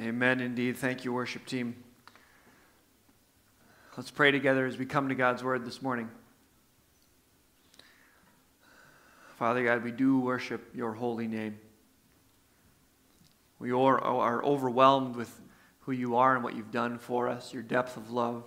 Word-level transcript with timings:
Amen, 0.00 0.40
indeed. 0.40 0.76
Thank 0.76 1.04
you, 1.04 1.12
worship 1.12 1.46
team. 1.46 1.76
Let's 3.96 4.10
pray 4.10 4.32
together 4.32 4.66
as 4.66 4.76
we 4.76 4.86
come 4.86 5.08
to 5.08 5.14
God's 5.14 5.44
word 5.44 5.64
this 5.64 5.80
morning. 5.80 6.10
Father 9.36 9.62
God, 9.64 9.84
we 9.84 9.92
do 9.92 10.18
worship 10.18 10.74
your 10.74 10.94
holy 10.94 11.28
name. 11.28 11.60
We 13.60 13.70
are, 13.70 14.44
overwhelmed 14.44 15.14
with 15.14 15.40
who 15.80 15.92
you 15.92 16.16
are 16.16 16.34
and 16.34 16.42
what 16.42 16.56
you've 16.56 16.72
done 16.72 16.98
for 16.98 17.28
us, 17.28 17.54
your 17.54 17.62
depth 17.62 17.96
of 17.96 18.10
love, 18.10 18.42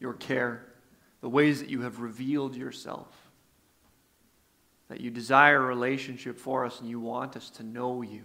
your 0.00 0.14
care, 0.14 0.72
the 1.20 1.28
ways 1.28 1.60
that 1.60 1.68
you 1.68 1.82
have 1.82 2.00
revealed 2.00 2.56
yourself. 2.56 3.08
That 4.88 5.02
you 5.02 5.10
desire 5.10 5.62
a 5.62 5.66
relationship 5.66 6.38
for 6.38 6.64
us 6.64 6.80
and 6.80 6.88
you 6.88 6.98
want 6.98 7.36
us 7.36 7.50
to 7.50 7.62
know 7.62 8.00
you. 8.00 8.24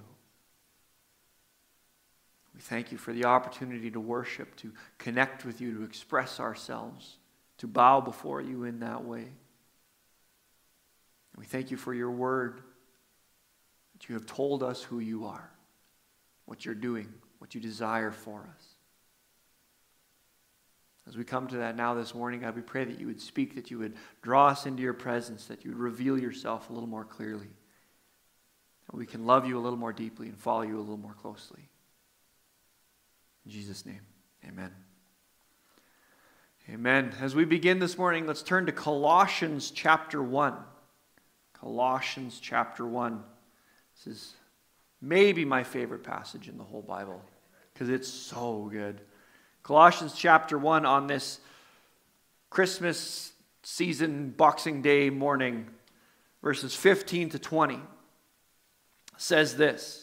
We 2.54 2.62
thank 2.62 2.92
you 2.92 2.98
for 2.98 3.14
the 3.14 3.26
opportunity 3.26 3.90
to 3.92 4.00
worship, 4.00 4.56
to 4.58 4.72
connect 4.98 5.44
with 5.44 5.60
you, 5.60 5.78
to 5.78 5.84
express 5.84 6.40
ourselves, 6.40 7.18
to 7.58 7.68
bow 7.68 8.02
before 8.02 8.42
you 8.42 8.64
in 8.64 8.80
that 8.80 9.04
way. 9.04 9.26
We 11.36 11.46
thank 11.46 11.72
you 11.72 11.78
for 11.78 11.94
your 11.94 12.12
word, 12.12 12.62
that 13.94 14.08
you 14.08 14.16
have 14.16 14.26
told 14.26 14.62
us 14.62 14.84
who 14.84 15.00
you 15.00 15.26
are, 15.26 15.50
what 16.46 16.64
you're 16.64 16.76
doing, 16.76 17.12
what 17.40 17.56
you 17.56 17.62
desire 17.62 18.12
for 18.12 18.48
us. 18.56 18.66
As 21.08 21.18
we 21.18 21.24
come 21.24 21.48
to 21.48 21.58
that 21.58 21.76
now 21.76 21.96
this 21.96 22.16
morning, 22.16 22.42
God, 22.42 22.56
we 22.56 22.62
pray 22.62 22.86
that 22.86 23.00
you 23.00 23.08
would 23.08 23.20
speak, 23.20 23.56
that 23.56 23.72
you 23.72 23.80
would 23.80 23.96
draw 24.22 24.48
us 24.48 24.66
into 24.66 24.84
your 24.84 24.94
presence, 24.94 25.46
that 25.46 25.66
you 25.66 25.72
would 25.72 25.80
reveal 25.80 26.18
yourself 26.18 26.70
a 26.70 26.74
little 26.74 26.88
more 26.88 27.04
clearly, 27.04 27.50
that 28.90 28.96
we 28.96 29.06
can 29.06 29.26
love 29.26 29.46
you 29.46 29.58
a 29.58 29.62
little 29.62 29.78
more 29.78 29.92
deeply 29.92 30.28
and 30.28 30.38
follow 30.38 30.62
you 30.62 30.78
a 30.78 30.80
little 30.80 30.98
more 30.98 31.16
closely. 31.16 31.68
In 33.46 33.52
Jesus' 33.52 33.86
name, 33.86 34.02
amen. 34.48 34.72
Amen. 36.70 37.14
As 37.20 37.36
we 37.36 37.44
begin 37.44 37.80
this 37.80 37.98
morning, 37.98 38.26
let's 38.26 38.42
turn 38.42 38.66
to 38.68 38.72
Colossians 38.72 39.70
chapter 39.70 40.24
1. 40.24 40.56
Colossians 41.54 42.40
chapter 42.42 42.86
1. 42.86 43.22
This 43.96 44.16
is 44.16 44.34
maybe 45.02 45.44
my 45.44 45.64
favorite 45.64 46.04
passage 46.04 46.48
in 46.48 46.58
the 46.58 46.64
whole 46.64 46.82
Bible 46.82 47.22
because 47.74 47.90
it's 47.90 48.08
so 48.08 48.70
good. 48.72 49.02
Colossians 49.62 50.14
chapter 50.14 50.58
1 50.58 50.86
on 50.86 51.08
this 51.08 51.42
Christmas 52.50 53.34
season, 53.64 54.30
Boxing 54.30 54.82
Day 54.82 55.10
morning, 55.10 55.68
verses 56.42 56.76
15 56.76 57.30
to 57.32 57.40
20, 57.40 57.80
says 59.18 59.58
this. 59.58 60.03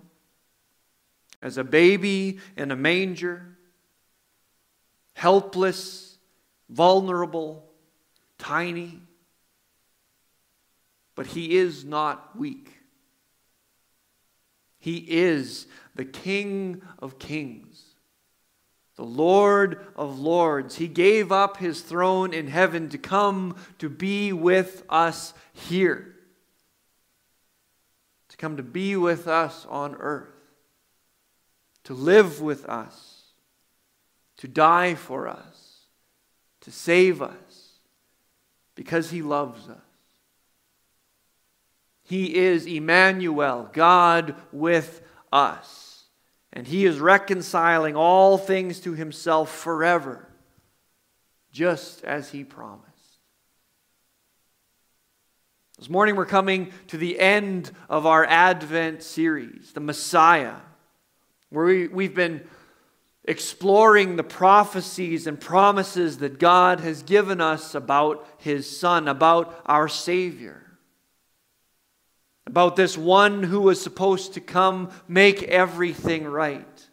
as 1.41 1.57
a 1.57 1.63
baby 1.63 2.39
in 2.55 2.71
a 2.71 2.75
manger, 2.75 3.57
helpless, 5.13 6.17
vulnerable, 6.69 7.65
tiny. 8.37 9.01
But 11.15 11.27
he 11.27 11.57
is 11.57 11.83
not 11.83 12.37
weak. 12.37 12.77
He 14.79 14.97
is 14.97 15.67
the 15.95 16.05
King 16.05 16.81
of 16.99 17.19
kings, 17.19 17.83
the 18.95 19.03
Lord 19.03 19.85
of 19.95 20.19
lords. 20.19 20.77
He 20.77 20.87
gave 20.87 21.31
up 21.31 21.57
his 21.57 21.81
throne 21.81 22.33
in 22.33 22.47
heaven 22.47 22.89
to 22.89 22.97
come 22.97 23.55
to 23.77 23.89
be 23.89 24.33
with 24.33 24.83
us 24.89 25.33
here, 25.53 26.15
to 28.29 28.37
come 28.37 28.57
to 28.57 28.63
be 28.63 28.95
with 28.95 29.27
us 29.27 29.67
on 29.69 29.95
earth 29.95 30.40
to 31.83 31.93
live 31.93 32.41
with 32.41 32.65
us, 32.65 33.23
to 34.37 34.47
die 34.47 34.95
for 34.95 35.27
us, 35.27 35.85
to 36.61 36.71
save 36.71 37.21
us, 37.21 37.79
because 38.75 39.09
he 39.09 39.21
loves 39.21 39.67
us. 39.69 39.77
He 42.03 42.35
is 42.35 42.65
Emmanuel, 42.65 43.69
God 43.71 44.35
with 44.51 45.01
us. 45.31 46.03
And 46.53 46.67
he 46.67 46.85
is 46.85 46.99
reconciling 46.99 47.95
all 47.95 48.37
things 48.37 48.81
to 48.81 48.93
himself 48.93 49.49
forever, 49.55 50.27
just 51.51 52.03
as 52.03 52.29
he 52.29 52.43
promised. 52.43 52.87
This 55.79 55.89
morning 55.89 56.15
we're 56.15 56.25
coming 56.25 56.73
to 56.87 56.97
the 56.97 57.19
end 57.19 57.71
of 57.89 58.05
our 58.05 58.25
Advent 58.25 59.01
series, 59.01 59.71
the 59.71 59.79
Messiah 59.79 60.55
where 61.51 61.65
we, 61.65 61.87
we've 61.87 62.15
been 62.15 62.41
exploring 63.25 64.15
the 64.15 64.23
prophecies 64.23 65.27
and 65.27 65.39
promises 65.39 66.17
that 66.17 66.39
God 66.39 66.79
has 66.79 67.03
given 67.03 67.39
us 67.39 67.75
about 67.75 68.27
His 68.39 68.79
Son, 68.79 69.07
about 69.07 69.61
our 69.65 69.87
Savior, 69.87 70.65
about 72.47 72.75
this 72.75 72.97
one 72.97 73.43
who 73.43 73.61
was 73.61 73.79
supposed 73.79 74.33
to 74.33 74.41
come 74.41 74.91
make 75.07 75.43
everything 75.43 76.25
right. 76.25 76.87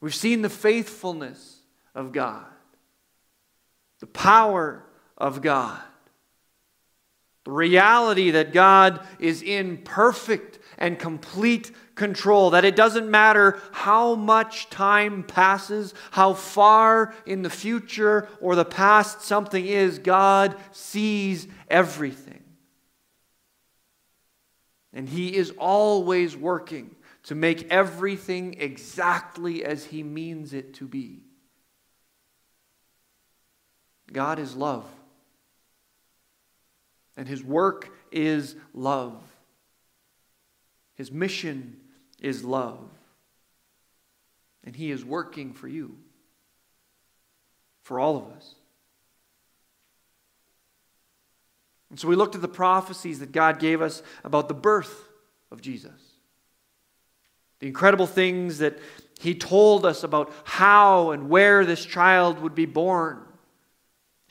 We've 0.00 0.14
seen 0.14 0.42
the 0.42 0.50
faithfulness 0.50 1.58
of 1.94 2.12
God, 2.12 2.44
the 4.00 4.06
power 4.06 4.84
of 5.16 5.42
God, 5.42 5.80
the 7.44 7.50
reality 7.50 8.32
that 8.32 8.52
God 8.52 9.04
is 9.18 9.42
in 9.42 9.78
perfect 9.78 10.60
and 10.78 10.98
complete 10.98 11.72
control, 11.94 12.50
that 12.50 12.64
it 12.64 12.76
doesn't 12.76 13.10
matter 13.10 13.60
how 13.72 14.14
much 14.14 14.70
time 14.70 15.22
passes, 15.22 15.92
how 16.12 16.34
far 16.34 17.14
in 17.26 17.42
the 17.42 17.50
future 17.50 18.28
or 18.40 18.54
the 18.54 18.64
past 18.64 19.22
something 19.22 19.66
is, 19.66 19.98
God 19.98 20.56
sees 20.70 21.48
everything. 21.68 22.42
And 24.92 25.08
He 25.08 25.34
is 25.34 25.52
always 25.58 26.36
working 26.36 26.94
to 27.24 27.34
make 27.34 27.70
everything 27.70 28.56
exactly 28.58 29.64
as 29.64 29.84
He 29.84 30.02
means 30.02 30.52
it 30.52 30.74
to 30.74 30.86
be. 30.86 31.22
God 34.12 34.38
is 34.38 34.54
love. 34.54 34.84
And 37.16 37.28
His 37.28 37.42
work 37.42 37.90
is 38.10 38.56
love. 38.74 39.22
His 40.94 41.10
mission 41.10 41.76
is 42.20 42.44
love. 42.44 42.88
And 44.64 44.74
He 44.76 44.90
is 44.90 45.04
working 45.04 45.52
for 45.52 45.68
you, 45.68 45.96
for 47.82 47.98
all 47.98 48.16
of 48.16 48.28
us. 48.36 48.54
And 51.90 52.00
so 52.00 52.08
we 52.08 52.16
looked 52.16 52.34
at 52.34 52.40
the 52.40 52.48
prophecies 52.48 53.18
that 53.18 53.32
God 53.32 53.58
gave 53.58 53.82
us 53.82 54.02
about 54.24 54.48
the 54.48 54.54
birth 54.54 55.08
of 55.50 55.60
Jesus. 55.60 55.92
The 57.58 57.66
incredible 57.66 58.06
things 58.06 58.58
that 58.58 58.78
He 59.20 59.34
told 59.34 59.84
us 59.84 60.02
about 60.02 60.32
how 60.44 61.10
and 61.10 61.28
where 61.28 61.66
this 61.66 61.84
child 61.84 62.40
would 62.40 62.54
be 62.54 62.64
born. 62.64 63.20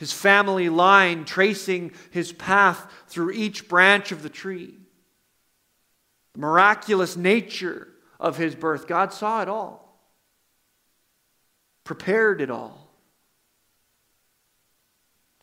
His 0.02 0.12
family 0.12 0.68
line 0.68 1.26
tracing 1.26 1.92
his 2.10 2.34
path 2.34 2.92
through 3.08 3.34
each 3.34 3.70
branch 3.70 4.12
of 4.12 4.24
the 4.24 4.30
tree 4.30 4.74
the 6.34 6.40
miraculous 6.40 7.16
nature 7.16 7.88
of 8.20 8.36
his 8.36 8.56
birth. 8.56 8.88
God 8.88 9.14
saw 9.14 9.44
it 9.44 9.48
all. 9.48 9.80
prepared 11.84 12.42
it 12.42 12.50
all. 12.50 12.90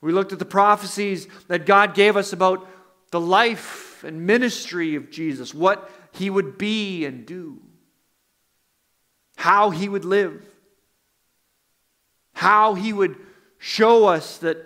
We 0.00 0.10
looked 0.10 0.32
at 0.32 0.40
the 0.40 0.44
prophecies 0.44 1.28
that 1.46 1.64
God 1.64 1.94
gave 1.94 2.16
us 2.16 2.32
about 2.32 2.68
the 3.12 3.20
life 3.20 4.02
and 4.02 4.26
ministry 4.26 4.96
of 4.96 5.08
Jesus, 5.08 5.54
what 5.54 5.88
he 6.10 6.30
would 6.30 6.58
be 6.58 7.04
and 7.04 7.24
do, 7.24 7.62
how 9.36 9.70
he 9.70 9.88
would 9.88 10.04
live, 10.04 10.44
how 12.32 12.74
he 12.74 12.92
would 12.92 13.14
show 13.58 14.06
us 14.06 14.38
that 14.38 14.58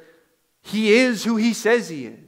he 0.63 0.95
is 0.95 1.25
who 1.25 1.37
he 1.37 1.53
says 1.53 1.89
he 1.89 2.07
is. 2.07 2.19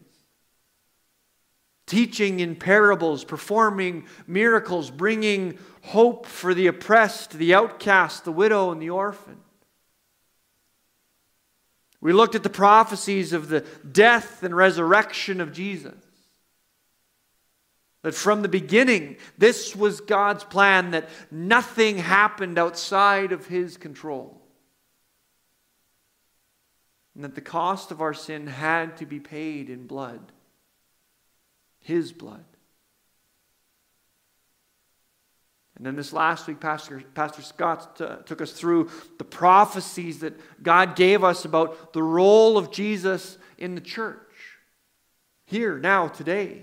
Teaching 1.87 2.41
in 2.41 2.57
parables, 2.57 3.25
performing 3.25 4.07
miracles, 4.27 4.91
bringing 4.91 5.59
hope 5.83 6.27
for 6.27 6.55
the 6.55 6.67
oppressed, 6.67 7.33
the 7.33 7.55
outcast, 7.55 8.25
the 8.25 8.33
widow, 8.33 8.71
and 8.71 8.81
the 8.81 8.91
orphan. 8.91 9.37
We 12.01 12.13
looked 12.13 12.35
at 12.35 12.43
the 12.43 12.51
prophecies 12.51 13.33
of 13.33 13.49
the 13.49 13.61
death 13.91 14.43
and 14.43 14.57
resurrection 14.57 15.41
of 15.41 15.53
Jesus. 15.53 15.95
That 18.03 18.15
from 18.15 18.43
the 18.43 18.49
beginning, 18.49 19.17
this 19.39 19.75
was 19.75 20.03
God's 20.03 20.45
plan, 20.45 20.91
that 20.91 21.09
nothing 21.31 21.97
happened 21.97 22.59
outside 22.59 23.33
of 23.33 23.47
His 23.47 23.79
control. 23.79 24.44
And 27.15 27.23
that 27.25 27.35
the 27.35 27.41
cost 27.41 27.91
of 27.91 28.01
our 28.01 28.15
sin 28.15 28.47
had 28.47 28.97
to 28.97 29.07
be 29.07 29.21
paid 29.21 29.71
in 29.71 29.87
blood 29.87 30.33
His 31.81 32.13
blood. 32.13 32.45
And 35.77 35.85
then 35.85 35.97
this 35.97 36.13
last 36.13 36.47
week, 36.47 36.61
Pastor, 36.61 37.03
Pastor 37.15 37.43
Scott 37.43 37.97
t- 37.97 38.07
took 38.27 38.41
us 38.41 38.53
through 38.53 38.91
the 39.19 39.25
prophecies 39.25 40.21
that 40.21 40.39
God 40.63 40.95
gave 40.95 41.25
us 41.25 41.45
about 41.45 41.93
the 41.93 42.03
role 42.03 42.57
of 42.57 42.71
Jesus 42.71 43.39
in 43.59 43.75
the 43.75 43.81
church, 43.81 44.19
here, 45.47 45.79
now, 45.79 46.09
today. 46.09 46.63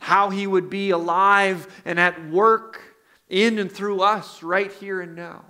How 0.00 0.30
he 0.30 0.46
would 0.46 0.68
be 0.68 0.90
alive 0.90 1.66
and 1.84 1.98
at 1.98 2.28
work 2.28 2.80
in 3.28 3.58
and 3.58 3.70
through 3.70 4.02
us 4.02 4.42
right 4.42 4.72
here 4.72 5.00
and 5.00 5.14
now. 5.14 5.44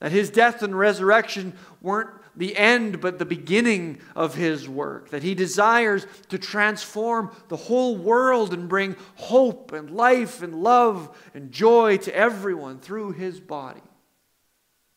That 0.00 0.12
his 0.12 0.30
death 0.30 0.62
and 0.62 0.78
resurrection 0.78 1.54
weren't 1.80 2.10
the 2.36 2.56
end, 2.56 3.00
but 3.00 3.18
the 3.18 3.24
beginning 3.24 3.98
of 4.14 4.34
his 4.34 4.68
work. 4.68 5.08
That 5.10 5.22
he 5.22 5.34
desires 5.34 6.06
to 6.28 6.38
transform 6.38 7.34
the 7.48 7.56
whole 7.56 7.96
world 7.96 8.52
and 8.52 8.68
bring 8.68 8.96
hope 9.14 9.72
and 9.72 9.90
life 9.90 10.42
and 10.42 10.62
love 10.62 11.16
and 11.34 11.50
joy 11.50 11.96
to 11.98 12.14
everyone 12.14 12.78
through 12.78 13.12
his 13.12 13.40
body, 13.40 13.82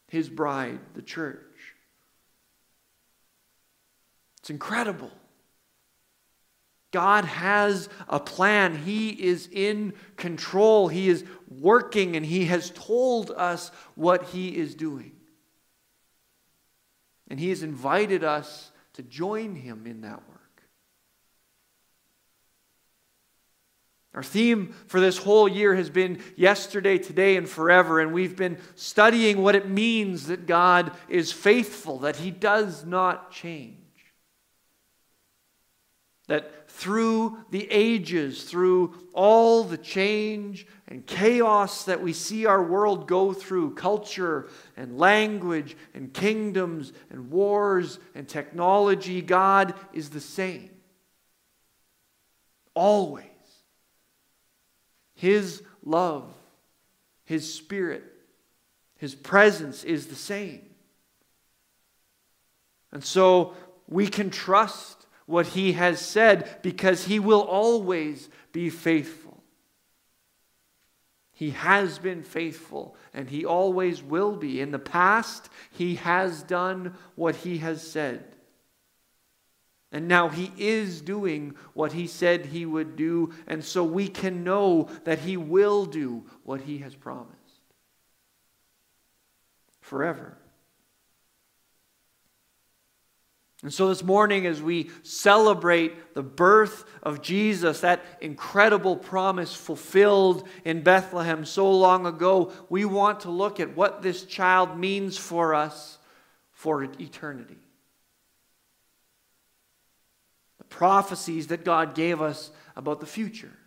his 0.10 0.28
bride, 0.28 0.80
the 0.96 1.02
church. 1.02 1.46
It's 4.40 4.50
incredible. 4.50 5.12
God 6.92 7.26
has 7.26 7.88
a 8.08 8.20
plan. 8.20 8.76
He 8.76 9.10
is 9.10 9.48
in 9.52 9.94
control. 10.18 10.88
He 10.88 11.08
is 11.08 11.24
working, 11.48 12.16
and 12.16 12.26
He 12.26 12.46
has 12.46 12.72
told 12.72 13.32
us 13.32 13.72
what 13.96 14.30
He 14.30 14.58
is 14.58 14.74
doing. 14.74 15.12
And 17.28 17.40
He 17.40 17.50
has 17.50 17.62
invited 17.62 18.24
us 18.24 18.72
to 18.94 19.04
join 19.04 19.56
Him 19.56 19.86
in 19.86 20.02
that 20.02 20.18
work. 20.28 20.40
Our 24.16 24.24
theme 24.24 24.74
for 24.88 25.00
this 25.00 25.20
whole 25.20 25.48
year 25.48 25.76
has 25.76 25.92
been 25.92 26.20
yesterday, 26.36 26.98
today, 26.98 27.38
and 27.38 27.48
forever. 27.48 28.00
And 28.00 28.12
we've 28.12 28.36
been 28.36 28.58
studying 28.76 29.44
what 29.44 29.56
it 29.56 29.70
means 29.70 30.28
that 30.28 30.48
God 30.48 30.92
is 31.08 31.32
faithful, 31.32 32.00
that 32.00 32.16
He 32.16 32.32
does 32.32 32.84
not 32.84 33.32
change. 33.32 33.78
That 36.30 36.70
through 36.70 37.40
the 37.50 37.68
ages, 37.72 38.44
through 38.44 38.94
all 39.14 39.64
the 39.64 39.78
change 39.78 40.68
and 40.88 41.06
chaos 41.06 41.86
that 41.86 42.02
we 42.02 42.14
see 42.14 42.46
our 42.46 42.64
world 42.64 43.08
go 43.08 43.34
through 43.34 43.74
culture 43.74 44.48
and 44.78 44.98
language 44.98 45.76
and 45.94 46.14
kingdoms 46.14 46.94
and 47.10 47.32
wars 47.32 48.00
and 48.14 48.28
technology 48.28 49.22
God 49.22 49.74
is 49.92 50.12
the 50.12 50.22
same. 50.22 50.70
Always. 52.76 53.26
His 55.16 55.64
love, 55.84 56.32
His 57.26 57.52
Spirit, 57.52 58.04
His 58.98 59.16
presence 59.16 59.84
is 59.84 60.06
the 60.06 60.16
same. 60.16 60.62
And 62.92 63.04
so 63.04 63.56
we 63.88 64.08
can 64.08 64.30
trust 64.30 64.99
what 65.30 65.48
He 65.48 65.74
has 65.74 66.02
said 66.02 66.62
because 66.62 67.06
He 67.06 67.20
will 67.20 67.42
always 67.42 68.30
be 68.52 68.70
faithful. 68.70 69.30
He 71.40 71.52
has 71.52 72.00
been 72.00 72.24
faithful 72.24 72.98
and 73.14 73.30
he 73.30 73.46
always 73.46 74.04
will 74.04 74.36
be. 74.36 74.60
In 74.60 74.72
the 74.72 74.78
past, 74.78 75.48
he 75.72 75.96
has 75.96 76.44
done 76.44 76.96
what 77.16 77.34
he 77.38 77.60
has 77.60 77.82
said. 77.82 78.36
And 79.90 80.10
now 80.10 80.28
he 80.28 80.52
is 80.58 81.00
doing 81.00 81.56
what 81.74 81.94
he 81.94 82.08
said 82.08 82.48
he 82.48 82.66
would 82.66 82.98
do, 82.98 83.34
and 83.48 83.64
so 83.64 83.86
we 83.86 84.10
can 84.10 84.44
know 84.44 84.90
that 85.06 85.20
he 85.20 85.38
will 85.38 85.86
do 85.86 86.26
what 86.44 86.60
he 86.60 86.80
has 86.80 86.94
promised 86.94 87.38
forever. 89.80 90.38
And 93.62 93.74
so 93.74 93.90
this 93.90 94.04
morning, 94.04 94.46
as 94.46 94.62
we 94.62 94.90
celebrate 95.04 96.14
the 96.14 96.24
birth 96.24 96.86
of 97.04 97.22
Jesus, 97.22 97.82
that 97.82 98.06
incredible 98.22 98.96
promise 98.96 99.54
fulfilled 99.54 100.48
in 100.64 100.82
Bethlehem 100.82 101.44
so 101.44 101.70
long 101.70 102.06
ago, 102.06 102.54
we 102.70 102.86
want 102.86 103.22
to 103.22 103.32
look 103.32 103.60
at 103.60 103.76
what 103.76 104.02
this 104.02 104.24
child 104.24 104.80
means 104.80 105.18
for 105.18 105.54
us 105.54 105.98
for 106.52 106.84
eternity. 106.84 107.58
The 110.60 110.66
prophecies 110.66 111.48
that 111.48 111.66
God 111.66 111.96
gave 111.96 112.22
us 112.22 112.52
about 112.78 113.02
the 113.02 113.06
future, 113.06 113.58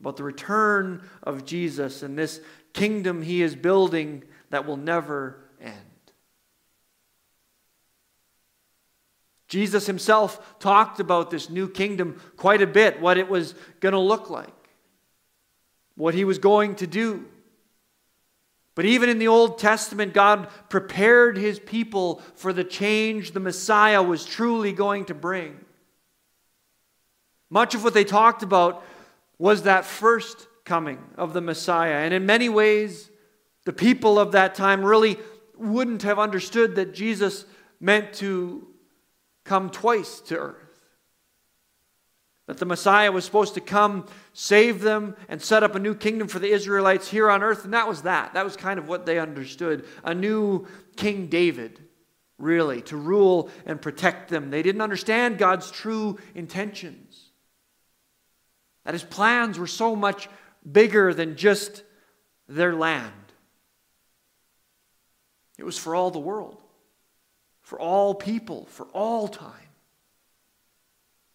about 0.00 0.16
the 0.16 0.24
return 0.24 1.08
of 1.22 1.44
Jesus 1.44 2.02
and 2.02 2.18
this 2.18 2.40
kingdom 2.72 3.22
he 3.22 3.40
is 3.42 3.54
building 3.54 4.24
that 4.50 4.66
will 4.66 4.76
never 4.76 5.44
end. 5.60 5.74
Jesus 9.48 9.86
himself 9.86 10.58
talked 10.58 10.98
about 10.98 11.30
this 11.30 11.48
new 11.48 11.68
kingdom 11.68 12.20
quite 12.36 12.62
a 12.62 12.66
bit, 12.66 13.00
what 13.00 13.18
it 13.18 13.28
was 13.28 13.54
going 13.80 13.92
to 13.92 13.98
look 13.98 14.28
like, 14.28 14.52
what 15.94 16.14
he 16.14 16.24
was 16.24 16.38
going 16.38 16.74
to 16.76 16.86
do. 16.86 17.24
But 18.74 18.84
even 18.84 19.08
in 19.08 19.18
the 19.18 19.28
Old 19.28 19.58
Testament, 19.58 20.12
God 20.12 20.48
prepared 20.68 21.38
his 21.38 21.58
people 21.58 22.20
for 22.34 22.52
the 22.52 22.64
change 22.64 23.30
the 23.30 23.40
Messiah 23.40 24.02
was 24.02 24.24
truly 24.24 24.72
going 24.72 25.06
to 25.06 25.14
bring. 25.14 25.64
Much 27.48 27.74
of 27.74 27.84
what 27.84 27.94
they 27.94 28.04
talked 28.04 28.42
about 28.42 28.84
was 29.38 29.62
that 29.62 29.84
first 29.84 30.48
coming 30.64 30.98
of 31.16 31.32
the 31.32 31.40
Messiah. 31.40 31.94
And 31.94 32.12
in 32.12 32.26
many 32.26 32.48
ways, 32.48 33.10
the 33.64 33.72
people 33.72 34.18
of 34.18 34.32
that 34.32 34.54
time 34.54 34.84
really 34.84 35.16
wouldn't 35.56 36.02
have 36.02 36.18
understood 36.18 36.74
that 36.74 36.92
Jesus 36.92 37.46
meant 37.80 38.12
to 38.14 38.66
come 39.46 39.70
twice 39.70 40.20
to 40.20 40.36
earth. 40.36 40.56
That 42.46 42.58
the 42.58 42.66
Messiah 42.66 43.10
was 43.10 43.24
supposed 43.24 43.54
to 43.54 43.60
come, 43.60 44.06
save 44.32 44.80
them, 44.80 45.16
and 45.28 45.42
set 45.42 45.62
up 45.62 45.74
a 45.74 45.80
new 45.80 45.94
kingdom 45.94 46.28
for 46.28 46.38
the 46.38 46.50
Israelites 46.50 47.08
here 47.08 47.30
on 47.30 47.42
earth. 47.42 47.64
And 47.64 47.74
that 47.74 47.88
was 47.88 48.02
that. 48.02 48.34
That 48.34 48.44
was 48.44 48.56
kind 48.56 48.78
of 48.78 48.88
what 48.88 49.06
they 49.06 49.18
understood. 49.18 49.84
A 50.04 50.14
new 50.14 50.66
King 50.96 51.26
David, 51.26 51.80
really, 52.38 52.82
to 52.82 52.96
rule 52.96 53.50
and 53.64 53.82
protect 53.82 54.28
them. 54.28 54.50
They 54.50 54.62
didn't 54.62 54.82
understand 54.82 55.38
God's 55.38 55.70
true 55.70 56.18
intentions. 56.34 57.30
That 58.84 58.94
his 58.94 59.02
plans 59.02 59.58
were 59.58 59.66
so 59.66 59.96
much 59.96 60.28
bigger 60.70 61.12
than 61.14 61.36
just 61.36 61.82
their 62.48 62.74
land, 62.74 63.12
it 65.58 65.64
was 65.64 65.78
for 65.78 65.94
all 65.94 66.10
the 66.10 66.18
world 66.18 66.65
for 67.66 67.80
all 67.80 68.14
people, 68.14 68.64
for 68.66 68.86
all 68.92 69.26
time. 69.26 69.52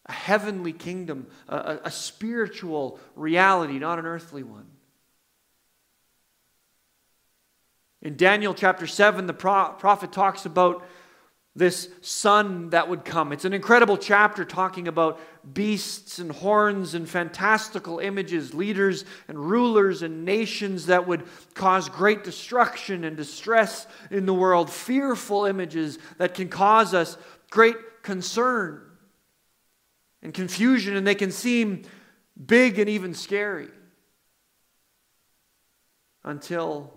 A 0.06 0.14
heavenly 0.14 0.72
kingdom, 0.72 1.28
a, 1.50 1.80
a, 1.84 1.92
spiritual 1.92 3.02
reality, 3.18 3.80
not 3.80 4.00
an 4.00 4.06
earthly 4.06 4.42
one. 4.42 4.68
In 8.02 8.16
Daniel 8.16 8.54
chapter 8.54 8.88
7, 8.88 9.28
the 9.28 9.34
pro- 9.34 9.74
prophet 9.74 10.14
talks 10.14 10.46
about 10.46 10.88
this 11.56 11.90
son 12.00 12.70
that 12.70 12.88
would 12.88 13.04
come. 13.04 13.34
It's 13.34 13.44
an 13.44 13.54
incredible 13.54 13.98
chapter 13.98 14.46
talking 14.46 14.88
about 14.88 15.20
beasts 15.54 16.18
and 16.18 16.32
horns 16.32 16.94
and 16.94 17.10
fantastical 17.10 18.00
images, 18.00 18.54
leaders 18.54 19.04
and 19.28 19.38
rulers 19.38 20.02
and 20.02 20.24
nations 20.24 20.86
that 20.86 21.08
would 21.08 21.24
cause 21.54 21.90
great 21.90 22.24
destruction 22.24 23.04
and 23.04 23.18
distress 23.18 23.86
in 24.10 24.26
the 24.26 24.34
world, 24.34 24.70
fearful 24.70 25.46
images 25.46 26.00
that 26.18 26.36
can 26.36 26.48
cause 26.48 26.94
us 26.94 27.18
great 27.50 28.02
concern 28.02 28.82
and 30.22 30.34
confusion, 30.34 30.96
and 30.96 31.06
they 31.06 31.16
can 31.16 31.32
seem 31.32 31.82
big 32.46 32.80
and 32.80 32.90
even 32.90 33.14
scary 33.14 33.70
until 36.24 36.94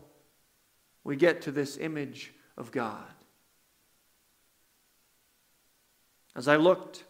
we 1.02 1.16
get 1.16 1.42
to 1.42 1.50
this 1.50 1.76
image 1.76 2.32
of 2.56 2.70
God. 2.70 3.13
As 6.36 6.48
I 6.48 6.56
looked, 6.56 7.04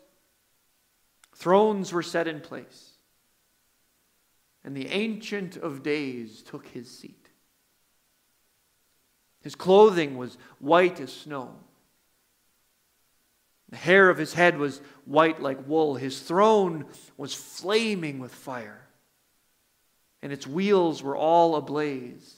thrones 1.35 1.93
were 1.93 2.03
set 2.03 2.29
in 2.29 2.41
place, 2.41 2.93
and 4.63 4.77
the 4.77 4.89
Ancient 4.89 5.57
of 5.57 5.83
Days 5.83 6.43
took 6.43 6.67
his 6.69 6.91
seat. 6.91 7.29
His 9.43 9.55
clothing 9.55 10.17
was 10.17 10.39
white 10.59 11.01
as 11.01 11.13
snow. 11.13 11.57
The 13.71 13.77
hair 13.77 14.09
of 14.09 14.19
his 14.19 14.35
head 14.35 14.59
was 14.59 14.81
white 15.05 15.41
like 15.43 15.67
wool. 15.67 15.97
His 15.97 16.21
throne 16.21 16.87
was 17.17 17.35
flaming 17.35 18.19
with 18.19 18.35
fire, 18.35 18.87
and 20.23 20.33
its 20.33 20.47
wheels 20.47 21.03
were 21.03 21.17
all 21.17 21.57
ablaze. 21.57 22.37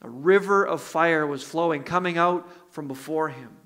A 0.00 0.08
river 0.08 0.64
of 0.64 0.80
fire 0.80 1.26
was 1.26 1.44
flowing, 1.44 1.84
coming 1.84 2.16
out 2.16 2.72
from 2.72 2.88
before 2.88 3.28
him. 3.28 3.56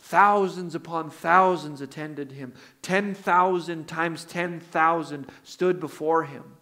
Thousands 0.00 0.74
upon 0.74 1.10
thousands 1.10 1.80
attended 1.80 2.32
him. 2.32 2.54
10,000 2.82 3.86
times 3.86 4.24
10,000 4.24 5.26
stood 5.42 5.80
before 5.80 6.24
him. 6.24 6.56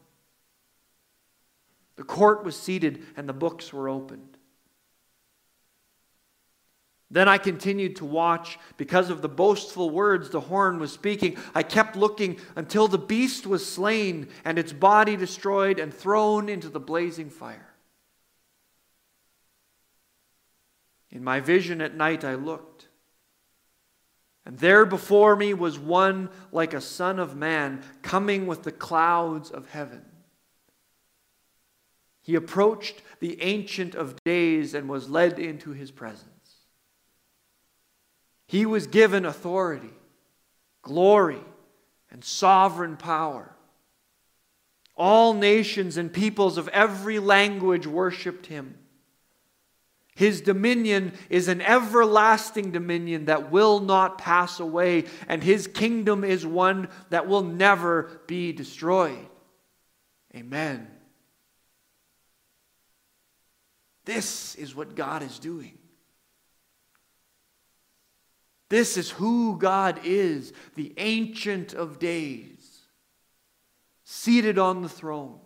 The 1.96 2.04
court 2.04 2.44
was 2.44 2.58
seated 2.58 3.04
and 3.16 3.28
the 3.28 3.32
books 3.32 3.72
were 3.72 3.88
opened. 3.88 4.36
Then 7.10 7.28
I 7.28 7.38
continued 7.38 7.96
to 7.96 8.04
watch 8.04 8.58
because 8.76 9.10
of 9.10 9.22
the 9.22 9.28
boastful 9.28 9.90
words 9.90 10.30
the 10.30 10.40
horn 10.40 10.80
was 10.80 10.92
speaking. 10.92 11.36
I 11.54 11.62
kept 11.62 11.94
looking 11.94 12.38
until 12.56 12.88
the 12.88 12.98
beast 12.98 13.46
was 13.46 13.66
slain 13.66 14.28
and 14.44 14.58
its 14.58 14.72
body 14.72 15.16
destroyed 15.16 15.78
and 15.78 15.94
thrown 15.94 16.48
into 16.48 16.68
the 16.68 16.80
blazing 16.80 17.30
fire. 17.30 17.74
In 21.10 21.22
my 21.22 21.40
vision 21.40 21.80
at 21.80 21.94
night, 21.94 22.24
I 22.24 22.34
looked 22.34 22.75
and 24.46 24.56
there 24.58 24.86
before 24.86 25.34
me 25.34 25.52
was 25.52 25.76
one 25.76 26.30
like 26.52 26.72
a 26.72 26.80
son 26.80 27.18
of 27.18 27.36
man 27.36 27.82
coming 28.02 28.46
with 28.46 28.62
the 28.62 28.70
clouds 28.70 29.50
of 29.50 29.68
heaven. 29.70 30.02
He 32.22 32.36
approached 32.36 33.02
the 33.18 33.42
Ancient 33.42 33.96
of 33.96 34.14
Days 34.24 34.72
and 34.72 34.88
was 34.88 35.10
led 35.10 35.40
into 35.40 35.72
his 35.72 35.90
presence. 35.90 36.30
He 38.46 38.64
was 38.64 38.86
given 38.86 39.24
authority, 39.24 39.94
glory, 40.80 41.42
and 42.08 42.24
sovereign 42.24 42.96
power. 42.96 43.52
All 44.94 45.34
nations 45.34 45.96
and 45.96 46.12
peoples 46.12 46.56
of 46.56 46.68
every 46.68 47.18
language 47.18 47.86
worshiped 47.88 48.46
him. 48.46 48.78
His 50.16 50.40
dominion 50.40 51.12
is 51.28 51.46
an 51.46 51.60
everlasting 51.60 52.72
dominion 52.72 53.26
that 53.26 53.52
will 53.52 53.80
not 53.80 54.16
pass 54.16 54.58
away, 54.58 55.04
and 55.28 55.44
his 55.44 55.66
kingdom 55.66 56.24
is 56.24 56.46
one 56.46 56.88
that 57.10 57.28
will 57.28 57.42
never 57.42 58.22
be 58.26 58.50
destroyed. 58.50 59.28
Amen. 60.34 60.88
This 64.06 64.54
is 64.54 64.74
what 64.74 64.96
God 64.96 65.22
is 65.22 65.38
doing. 65.38 65.76
This 68.70 68.96
is 68.96 69.10
who 69.10 69.58
God 69.58 70.00
is, 70.02 70.54
the 70.76 70.94
Ancient 70.96 71.74
of 71.74 71.98
Days, 71.98 72.80
seated 74.04 74.58
on 74.58 74.80
the 74.80 74.88
throne 74.88 75.40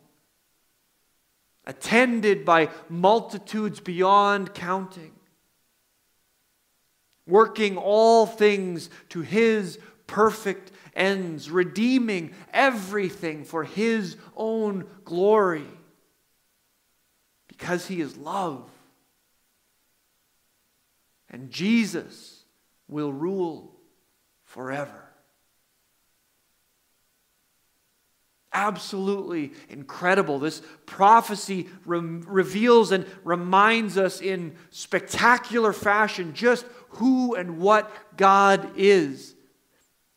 attended 1.70 2.44
by 2.44 2.68
multitudes 2.88 3.78
beyond 3.78 4.52
counting, 4.52 5.12
working 7.28 7.76
all 7.76 8.26
things 8.26 8.90
to 9.08 9.20
his 9.20 9.78
perfect 10.08 10.72
ends, 10.96 11.48
redeeming 11.48 12.34
everything 12.52 13.44
for 13.44 13.62
his 13.62 14.16
own 14.36 14.84
glory, 15.04 15.68
because 17.46 17.86
he 17.86 18.00
is 18.00 18.16
love. 18.16 18.68
And 21.30 21.52
Jesus 21.52 22.42
will 22.88 23.12
rule 23.12 23.76
forever. 24.42 25.09
Absolutely 28.52 29.52
incredible. 29.68 30.38
This 30.38 30.62
prophecy 30.86 31.68
re- 31.84 32.00
reveals 32.00 32.92
and 32.92 33.06
reminds 33.24 33.96
us 33.96 34.20
in 34.20 34.54
spectacular 34.70 35.72
fashion 35.72 36.34
just 36.34 36.66
who 36.90 37.34
and 37.34 37.58
what 37.58 37.92
God 38.16 38.72
is. 38.76 39.34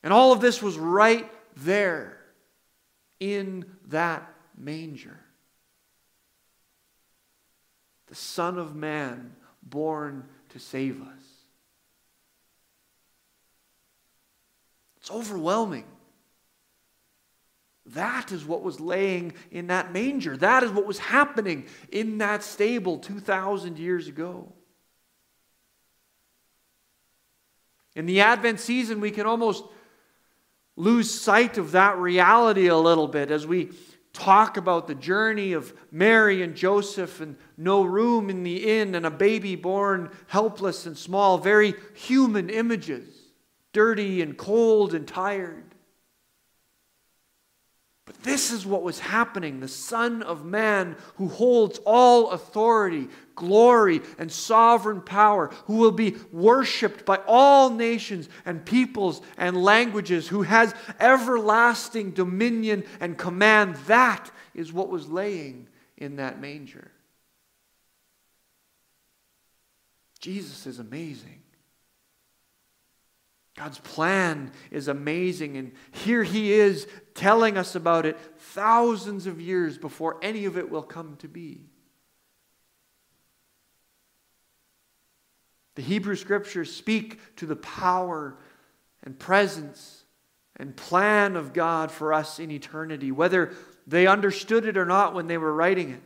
And 0.02 0.12
all 0.12 0.32
of 0.32 0.42
this 0.42 0.62
was 0.62 0.78
right 0.78 1.30
there 1.56 2.20
in 3.20 3.66
that 3.88 4.28
manger. 4.58 5.20
The 8.08 8.16
Son 8.16 8.58
of 8.58 8.76
Man 8.76 9.36
born 9.62 10.26
to 10.50 10.60
save 10.60 11.02
us. 11.02 11.24
It's 14.98 15.12
overwhelming. 15.12 15.86
That 17.88 18.32
is 18.32 18.46
what 18.46 18.64
was 18.64 18.80
laying 18.80 19.34
in 19.52 19.68
that 19.68 19.92
manger. 19.92 20.38
That 20.38 20.64
is 20.64 20.72
what 20.72 20.86
was 20.86 21.00
happening 21.00 21.66
in 21.92 22.20
that 22.20 22.44
stable 22.44 22.98
2,000 22.98 23.78
years 23.78 24.08
ago. 24.08 24.54
In 27.96 28.06
the 28.06 28.22
Advent 28.22 28.60
season, 28.60 29.02
we 29.02 29.12
can 29.12 29.26
almost 29.26 29.66
lose 30.76 31.12
sight 31.12 31.58
of 31.58 31.72
that 31.74 31.98
reality 31.98 32.68
a 32.68 32.78
little 32.78 33.08
bit 33.08 33.30
as 33.30 33.46
we 33.46 33.70
talk 34.14 34.58
about 34.58 34.88
the 34.88 34.96
journey 34.96 35.54
of 35.54 35.74
Mary 35.92 36.42
and 36.42 36.56
Joseph 36.56 37.20
and 37.20 37.36
no 37.58 37.84
room 37.84 38.30
in 38.30 38.44
the 38.44 38.80
inn 38.80 38.96
and 38.96 39.06
a 39.06 39.12
baby 39.12 39.56
born 39.56 40.10
helpless 40.28 40.86
and 40.86 40.98
small, 40.98 41.38
very 41.38 41.74
human 41.94 42.50
images, 42.50 43.08
dirty 43.74 44.22
and 44.22 44.38
cold 44.38 44.94
and 44.94 45.08
tired. 45.08 45.73
This 48.24 48.52
is 48.52 48.66
what 48.66 48.84
was 48.84 49.00
happening. 49.00 49.60
The 49.60 49.68
Son 49.68 50.24
of 50.24 50.46
Man, 50.46 50.96
who 51.16 51.28
holds 51.28 51.80
all 51.86 52.32
authority, 52.32 53.10
glory, 53.36 54.02
and 54.18 54.32
sovereign 54.32 55.02
power, 55.02 55.48
who 55.66 55.76
will 55.76 55.92
be 55.92 56.16
worshiped 56.32 57.06
by 57.06 57.20
all 57.28 57.70
nations 57.70 58.30
and 58.46 58.66
peoples 58.66 59.22
and 59.38 59.62
languages, 59.62 60.30
who 60.30 60.44
has 60.44 60.74
everlasting 61.00 62.12
dominion 62.12 62.86
and 63.02 63.18
command. 63.18 63.76
That 63.88 64.32
is 64.56 64.72
what 64.72 64.90
was 64.90 65.10
laying 65.10 65.68
in 65.98 66.16
that 66.16 66.40
manger. 66.40 66.92
Jesus 70.20 70.66
is 70.66 70.80
amazing. 70.80 71.44
God's 73.56 73.80
plan 73.80 74.52
is 74.72 74.88
amazing, 74.88 75.58
and 75.58 75.74
here 75.92 76.24
he 76.24 76.54
is 76.54 76.88
telling 77.14 77.58
us 77.58 77.76
about 77.76 78.06
it 78.06 78.18
thousands 78.38 79.28
of 79.28 79.40
years 79.40 79.78
before 79.78 80.18
any 80.24 80.46
of 80.46 80.58
it 80.58 80.70
will 80.72 80.82
come 80.82 81.18
to 81.18 81.28
be. 81.28 81.62
The 85.76 85.84
Hebrew 85.84 86.16
scriptures 86.16 86.74
speak 86.74 87.20
to 87.38 87.46
the 87.46 87.56
power 87.56 88.38
and 89.04 89.18
presence 89.18 90.04
and 90.56 90.76
plan 90.76 91.36
of 91.36 91.54
God 91.54 91.92
for 91.92 92.14
us 92.14 92.40
in 92.40 92.52
eternity, 92.52 93.12
whether 93.12 93.54
they 93.86 94.08
understood 94.08 94.66
it 94.66 94.78
or 94.78 94.86
not 94.86 95.14
when 95.14 95.28
they 95.28 95.38
were 95.38 95.54
writing 95.54 95.92
it. 95.92 96.02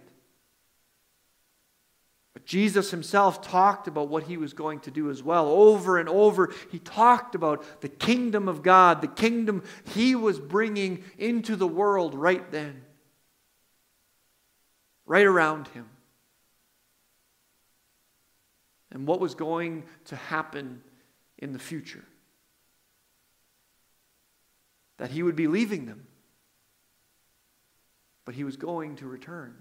Jesus 2.48 2.90
himself 2.90 3.42
talked 3.42 3.88
about 3.88 4.08
what 4.08 4.24
he 4.24 4.38
was 4.38 4.54
going 4.54 4.80
to 4.80 4.92
do 4.92 5.12
as 5.12 5.22
well. 5.22 5.48
Over 5.48 6.00
and 6.00 6.10
over, 6.10 6.52
he 6.72 6.80
talked 6.80 7.36
about 7.36 7.82
the 7.82 7.90
kingdom 7.90 8.48
of 8.48 8.64
God, 8.64 9.02
the 9.02 9.08
kingdom 9.08 9.64
he 9.94 10.16
was 10.16 10.40
bringing 10.40 11.04
into 11.20 11.56
the 11.56 11.68
world 11.68 12.16
right 12.16 12.50
then, 12.52 12.82
right 15.06 15.26
around 15.26 15.68
him. 15.68 15.88
and 18.92 19.08
what 19.08 19.20
was 19.20 19.36
going 19.36 19.84
to 20.06 20.16
happen 20.16 20.82
in 21.38 21.54
the 21.54 21.60
future. 21.60 22.04
That 24.98 25.12
he 25.12 25.22
would 25.22 25.36
be 25.36 25.48
leaving 25.48 25.86
them, 25.86 26.08
but 28.26 28.36
he 28.36 28.44
was 28.44 28.58
going 28.58 28.96
to 28.98 29.06
return. 29.06 29.56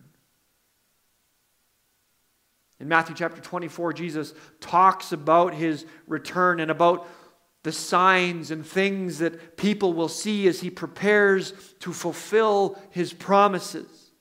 In 2.79 2.89
Matthew 2.89 3.15
chapter 3.17 3.41
24, 3.41 3.95
Jesus 3.95 4.35
talks 4.61 5.13
about 5.13 5.55
his 5.55 5.87
return 6.07 6.61
and 6.61 6.71
about 6.71 7.09
the 7.63 7.73
signs 7.73 8.51
and 8.51 8.65
things 8.65 9.19
that 9.19 9.57
people 9.57 9.93
will 9.93 10.09
see 10.09 10.47
as 10.47 10.61
he 10.61 10.71
prepares 10.71 11.53
to 11.81 11.93
fulfill 11.93 12.79
his 12.91 13.13
promises. 13.13 14.13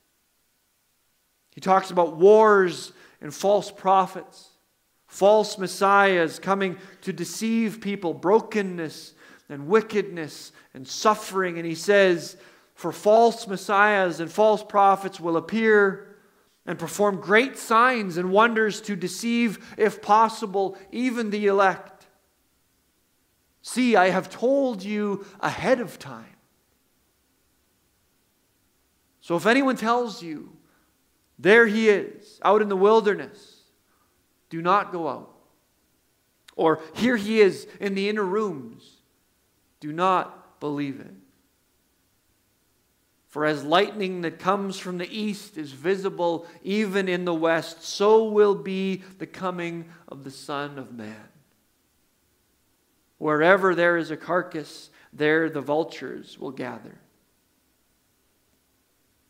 He 1.54 1.62
talks 1.62 1.92
about 1.92 2.18
wars 2.18 2.92
and 3.22 3.34
false 3.34 3.72
prophets, 3.72 4.50
false 5.08 5.58
messiahs 5.58 6.40
coming 6.40 6.78
to 7.02 7.14
deceive 7.14 7.82
people, 7.82 8.14
brokenness 8.14 9.14
and 9.50 9.68
wickedness 9.68 10.52
and 10.74 10.88
suffering. 10.88 11.58
And 11.58 11.68
he 11.68 11.76
says, 11.76 12.38
For 12.74 12.92
false 12.92 13.48
messiahs 13.48 14.20
and 14.20 14.32
false 14.32 14.64
prophets 14.64 15.20
will 15.20 15.38
appear 15.38 16.05
and 16.66 16.80
perform 16.80 17.22
great 17.22 17.58
signs 17.58 18.18
and 18.18 18.32
wonders 18.32 18.82
to 18.82 18.96
deceive, 18.96 19.76
if 19.78 20.02
possible, 20.02 20.78
even 20.92 21.30
the 21.30 21.46
elect. 21.48 22.08
See, 23.62 23.96
I 23.96 24.10
have 24.10 24.30
told 24.30 24.84
you 24.84 25.26
ahead 25.40 25.80
of 25.80 26.00
time. 26.00 26.26
So 29.22 29.36
if 29.36 29.46
anyone 29.46 29.76
tells 29.76 30.22
you, 30.22 30.56
there 31.40 31.68
he 31.68 31.90
is, 31.90 32.40
out 32.44 32.62
in 32.62 32.70
the 32.70 32.78
wilderness, 32.78 33.64
do 34.50 34.62
not 34.62 34.92
go 34.92 35.08
out. 35.08 35.32
Or 36.56 36.80
here 36.94 37.18
he 37.18 37.42
is 37.42 37.68
in 37.80 37.96
the 37.96 38.08
inner 38.08 38.24
rooms, 38.24 39.02
do 39.80 39.92
not 39.92 40.60
believe 40.60 41.00
it. 41.00 41.14
For 43.36 43.44
as 43.44 43.66
lightning 43.66 44.22
that 44.22 44.40
comes 44.40 44.80
from 44.80 44.98
the 44.98 45.14
east 45.14 45.58
is 45.58 45.74
visible 45.74 46.48
even 46.64 47.10
in 47.10 47.26
the 47.26 47.34
west, 47.34 47.84
so 47.84 48.30
will 48.30 48.56
be 48.56 49.04
the 49.18 49.28
coming 49.28 49.90
of 50.08 50.24
the 50.24 50.32
Son 50.32 50.80
of 50.80 50.94
Man. 50.94 51.28
Wherever 53.18 53.76
there 53.76 53.98
is 53.98 54.10
a 54.10 54.16
carcass, 54.16 54.90
there 55.12 55.50
the 55.50 55.60
vultures 55.60 56.40
will 56.40 56.52
gather. 56.52 56.98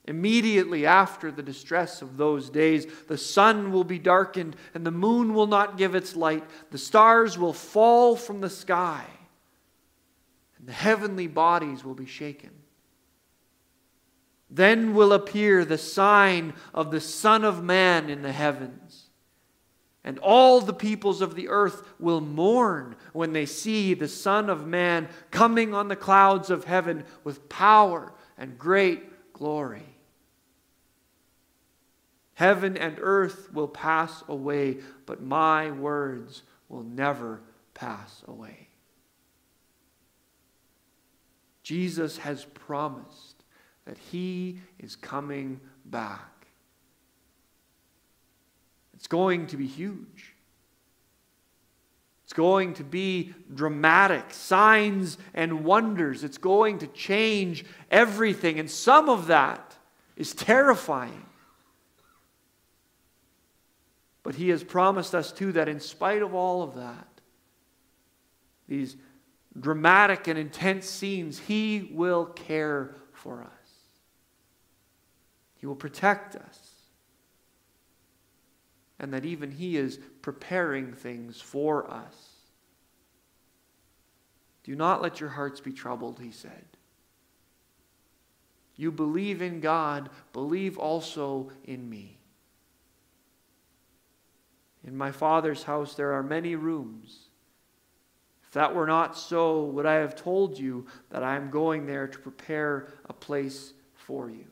Immediately 0.03 0.85
after 0.85 1.31
the 1.31 1.41
distress 1.41 2.03
of 2.03 2.15
those 2.15 2.51
days, 2.51 2.85
the 3.07 3.17
sun 3.17 3.71
will 3.71 3.83
be 3.83 3.97
darkened, 3.97 4.55
and 4.75 4.85
the 4.85 4.91
moon 4.91 5.33
will 5.33 5.47
not 5.47 5.79
give 5.79 5.95
its 5.95 6.15
light. 6.15 6.43
The 6.69 6.77
stars 6.77 7.39
will 7.39 7.53
fall 7.53 8.15
from 8.15 8.41
the 8.41 8.51
sky, 8.51 9.07
and 10.59 10.67
the 10.67 10.73
heavenly 10.73 11.25
bodies 11.25 11.83
will 11.83 11.95
be 11.95 12.05
shaken. 12.05 12.51
Then 14.55 14.93
will 14.93 15.11
appear 15.11 15.65
the 15.65 15.77
sign 15.77 16.53
of 16.73 16.89
the 16.89 17.01
Son 17.01 17.43
of 17.43 17.61
Man 17.61 18.09
in 18.09 18.21
the 18.21 18.31
heavens. 18.31 19.07
And 20.01 20.17
all 20.19 20.61
the 20.61 20.73
peoples 20.73 21.19
of 21.19 21.35
the 21.35 21.49
earth 21.49 21.85
will 21.99 22.21
mourn 22.21 22.95
when 23.11 23.33
they 23.33 23.45
see 23.45 23.93
the 23.93 24.07
Son 24.07 24.49
of 24.49 24.65
Man 24.65 25.09
coming 25.29 25.73
on 25.73 25.89
the 25.89 25.95
clouds 25.97 26.49
of 26.49 26.63
heaven 26.63 27.03
with 27.25 27.49
power 27.49 28.13
and 28.37 28.57
great 28.57 29.33
glory. 29.33 29.97
Heaven 32.35 32.77
and 32.77 32.97
earth 33.01 33.51
will 33.51 33.67
pass 33.67 34.23
away, 34.29 34.77
but 35.05 35.21
my 35.21 35.71
words 35.71 36.43
will 36.69 36.83
never 36.83 37.41
pass 37.73 38.23
away. 38.25 38.69
Jesus 41.61 42.19
has 42.19 42.45
promised 42.45 43.34
that 43.85 43.97
he 43.97 44.59
is 44.79 44.95
coming 44.95 45.59
back. 45.85 46.47
It's 48.95 49.07
going 49.07 49.47
to 49.47 49.57
be 49.57 49.67
huge. 49.67 50.33
It's 52.23 52.33
going 52.33 52.73
to 52.75 52.83
be 52.83 53.35
dramatic, 53.53 54.33
signs 54.33 55.19
and 55.35 55.63
wonders. 55.63 56.23
It's 56.23 56.39
going 56.39 56.79
to 56.79 56.87
change 56.87 57.65
everything. 57.91 58.59
And 58.59 58.69
some 58.69 59.09
of 59.09 59.27
that 59.27 59.75
is 60.15 60.33
terrifying. 60.33 61.25
But 64.23 64.33
he 64.33 64.49
has 64.49 64.63
promised 64.63 65.13
us, 65.13 65.31
too, 65.31 65.51
that 65.51 65.69
in 65.69 65.79
spite 65.79 66.23
of 66.23 66.33
all 66.33 66.63
of 66.63 66.75
that, 66.75 67.07
these 68.67 68.95
dramatic 69.59 70.27
and 70.27 70.39
intense 70.39 70.89
scenes, 70.89 71.37
he 71.37 71.91
will 71.93 72.25
care 72.25 72.95
for 73.13 73.43
us. 73.43 73.64
He 75.65 75.67
will 75.67 75.75
protect 75.75 76.35
us. 76.35 76.73
And 78.99 79.11
that 79.11 79.25
even 79.25 79.49
He 79.49 79.77
is 79.77 79.99
preparing 80.21 80.93
things 80.93 81.41
for 81.41 81.89
us. 81.89 82.13
Do 84.63 84.75
not 84.75 85.01
let 85.01 85.19
your 85.19 85.29
hearts 85.29 85.59
be 85.61 85.73
troubled, 85.73 86.19
He 86.19 86.29
said. 86.29 86.65
You 88.75 88.91
believe 88.91 89.41
in 89.41 89.59
God, 89.59 90.11
believe 90.33 90.77
also 90.77 91.49
in 91.63 91.89
me. 91.89 92.19
In 94.83 94.95
my 94.95 95.11
Father's 95.11 95.63
house 95.63 95.95
there 95.95 96.13
are 96.13 96.21
many 96.21 96.53
rooms. 96.53 97.29
If 98.43 98.51
that 98.51 98.75
were 98.75 98.85
not 98.85 99.17
so, 99.17 99.63
would 99.63 99.87
I 99.87 99.95
have 99.95 100.15
told 100.15 100.59
you 100.59 100.85
that 101.09 101.23
I 101.23 101.35
am 101.35 101.49
going 101.49 101.87
there 101.87 102.07
to 102.07 102.19
prepare 102.19 102.89
a 103.05 103.13
place 103.13 103.73
for 103.95 104.29
you? 104.29 104.45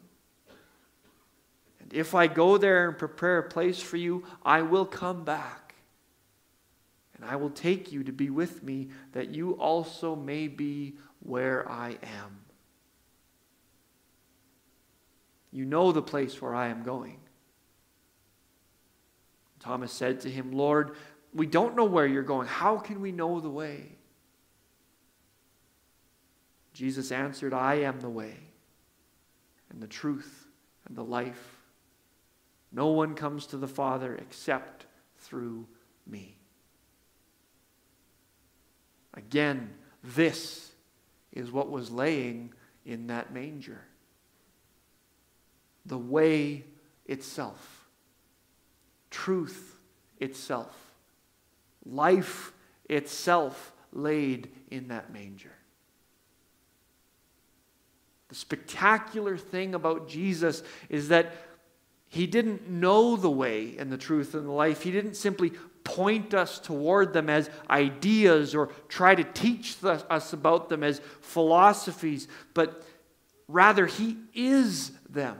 If 1.93 2.15
I 2.15 2.25
go 2.25 2.58
there 2.58 2.89
and 2.89 2.97
prepare 2.97 3.38
a 3.38 3.47
place 3.47 3.79
for 3.79 3.97
you, 3.97 4.23
I 4.43 4.63
will 4.63 4.86
come 4.86 5.23
back. 5.23 5.75
And 7.15 7.23
I 7.23 7.36
will 7.36 7.51
take 7.51 7.91
you 7.91 8.03
to 8.03 8.12
be 8.12 8.32
with 8.32 8.63
me, 8.63 8.89
that 9.12 9.29
you 9.29 9.51
also 9.51 10.15
may 10.15 10.47
be 10.47 10.95
where 11.19 11.69
I 11.71 11.89
am. 12.01 12.39
You 15.51 15.65
know 15.65 15.91
the 15.91 16.01
place 16.01 16.41
where 16.41 16.56
I 16.56 16.69
am 16.69 16.82
going. 16.82 17.19
Thomas 19.60 19.91
said 19.91 20.21
to 20.21 20.32
him, 20.32 20.51
Lord, 20.51 20.95
we 21.32 21.45
don't 21.45 21.75
know 21.75 21.86
where 21.86 22.08
you're 22.08 22.23
going. 22.23 22.47
How 22.47 22.77
can 22.77 23.01
we 23.01 23.12
know 23.12 23.39
the 23.39 23.51
way? 23.51 23.97
Jesus 26.73 27.12
answered, 27.12 27.53
I 27.53 27.75
am 27.75 27.99
the 27.99 28.10
way 28.10 28.36
and 29.69 29.79
the 29.79 29.88
truth 29.88 30.47
and 30.88 30.97
the 30.97 31.03
life. 31.03 31.53
No 32.73 32.88
one 32.88 33.13
comes 33.13 33.45
to 33.47 33.57
the 33.57 33.67
Father 33.67 34.15
except 34.15 34.88
through 35.19 35.67
me. 36.07 36.36
Again, 39.13 39.69
this 40.03 40.71
is 41.31 41.51
what 41.51 41.69
was 41.69 41.91
laying 41.91 42.53
in 42.86 43.07
that 43.07 43.31
manger 43.31 43.81
the 45.86 45.97
way 45.97 46.63
itself, 47.05 47.86
truth 49.09 49.75
itself, 50.19 50.75
life 51.86 52.53
itself 52.89 53.73
laid 53.91 54.49
in 54.71 54.88
that 54.88 55.12
manger. 55.12 55.51
The 58.29 58.36
spectacular 58.36 59.38
thing 59.38 59.75
about 59.75 60.07
Jesus 60.07 60.63
is 60.89 61.09
that 61.09 61.36
he 62.13 62.28
didn't 62.28 62.69
know 62.69 63.15
the 63.15 63.32
way 63.32 63.76
and 63.80 63.91
the 63.91 63.97
truth 63.97 64.36
and 64.36 64.45
the 64.45 64.52
life. 64.52 64.84
He 64.84 64.91
didn't 64.91 65.15
simply 65.15 65.49
point 65.84 66.36
us 66.36 66.60
toward 66.60 67.12
them 67.12 67.28
as 67.28 67.49
ideas 67.71 68.54
or 68.54 68.67
try 68.88 69.15
to 69.15 69.23
teach 69.23 69.84
us 69.84 70.32
about 70.32 70.69
them 70.69 70.84
as 70.84 71.02
philosophies, 71.21 72.28
but 72.54 72.84
rather, 73.47 73.88
He 73.88 74.17
is 74.36 74.91
them. 75.10 75.39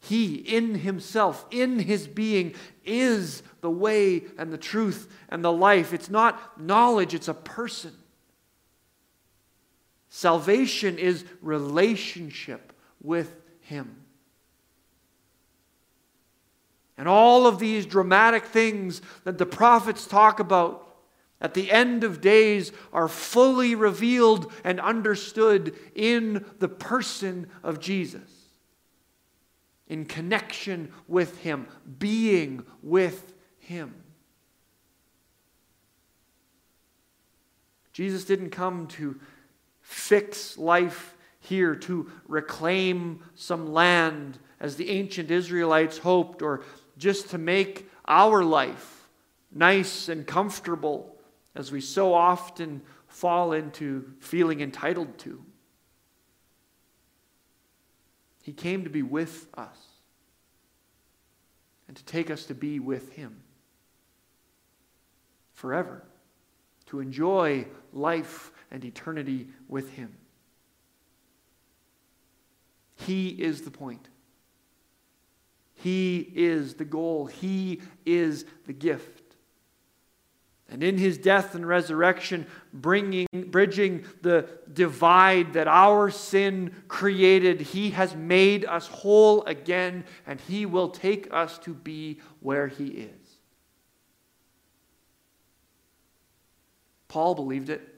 He, 0.00 0.34
in 0.34 0.74
Himself, 0.74 1.46
in 1.50 1.78
His 1.78 2.06
being, 2.06 2.54
is 2.84 3.42
the 3.62 3.70
way 3.70 4.24
and 4.36 4.52
the 4.52 4.58
truth 4.58 5.10
and 5.30 5.42
the 5.42 5.50
life. 5.50 5.94
It's 5.94 6.10
not 6.10 6.60
knowledge, 6.60 7.14
it's 7.14 7.28
a 7.28 7.34
person. 7.34 7.94
Salvation 10.10 10.98
is 10.98 11.24
relationship 11.40 12.74
with 13.02 13.34
Him. 13.60 13.96
And 16.96 17.06
all 17.06 17.46
of 17.46 17.58
these 17.58 17.86
dramatic 17.86 18.44
things 18.44 19.00
that 19.24 19.38
the 19.38 19.46
prophets 19.46 20.06
talk 20.06 20.40
about 20.40 20.84
at 21.40 21.54
the 21.54 21.70
end 21.70 22.02
of 22.02 22.20
days 22.20 22.72
are 22.92 23.06
fully 23.06 23.76
revealed 23.76 24.52
and 24.64 24.80
understood 24.80 25.76
in 25.94 26.44
the 26.58 26.68
person 26.68 27.48
of 27.62 27.78
Jesus. 27.78 28.22
in 29.88 30.04
connection 30.04 30.92
with 31.06 31.38
Him, 31.38 31.66
being 31.98 32.64
with 32.82 33.32
Him. 33.58 33.94
Jesus 37.92 38.24
didn't 38.24 38.50
come 38.50 38.86
to 38.88 39.18
fix 39.80 40.56
life 40.56 41.16
here, 41.48 41.74
to 41.74 42.10
reclaim 42.26 43.20
some 43.34 43.72
land 43.72 44.38
as 44.60 44.76
the 44.76 44.90
ancient 44.90 45.30
Israelites 45.30 45.98
hoped, 45.98 46.42
or 46.42 46.62
just 46.96 47.30
to 47.30 47.38
make 47.38 47.90
our 48.06 48.42
life 48.44 49.08
nice 49.52 50.08
and 50.08 50.26
comfortable 50.26 51.16
as 51.54 51.72
we 51.72 51.80
so 51.80 52.14
often 52.14 52.82
fall 53.06 53.52
into 53.52 54.04
feeling 54.20 54.60
entitled 54.60 55.16
to. 55.18 55.42
He 58.42 58.52
came 58.52 58.84
to 58.84 58.90
be 58.90 59.02
with 59.02 59.46
us 59.54 59.78
and 61.86 61.96
to 61.96 62.04
take 62.04 62.30
us 62.30 62.44
to 62.46 62.54
be 62.54 62.78
with 62.80 63.12
Him 63.12 63.42
forever, 65.54 66.04
to 66.86 67.00
enjoy 67.00 67.66
life 67.92 68.52
and 68.70 68.84
eternity 68.84 69.48
with 69.68 69.90
Him. 69.92 70.16
He 73.06 73.28
is 73.28 73.62
the 73.62 73.70
point. 73.70 74.08
He 75.74 76.18
is 76.34 76.74
the 76.74 76.84
goal. 76.84 77.26
He 77.26 77.80
is 78.04 78.44
the 78.66 78.72
gift. 78.72 79.36
And 80.70 80.82
in 80.82 80.98
his 80.98 81.16
death 81.16 81.54
and 81.54 81.66
resurrection, 81.66 82.46
bringing, 82.74 83.26
bridging 83.32 84.04
the 84.20 84.48
divide 84.70 85.54
that 85.54 85.66
our 85.66 86.10
sin 86.10 86.74
created, 86.88 87.60
he 87.62 87.90
has 87.90 88.14
made 88.14 88.66
us 88.66 88.86
whole 88.88 89.44
again, 89.44 90.04
and 90.26 90.40
he 90.42 90.66
will 90.66 90.90
take 90.90 91.32
us 91.32 91.58
to 91.60 91.72
be 91.72 92.20
where 92.40 92.66
he 92.66 92.86
is. 92.86 93.10
Paul 97.06 97.34
believed 97.34 97.70
it. 97.70 97.97